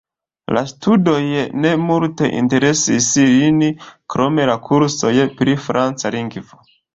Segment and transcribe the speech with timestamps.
[0.57, 1.17] La studoj
[1.65, 3.61] ne multe interesis lin
[4.15, 6.61] krom la kursoj pri franca lingvo.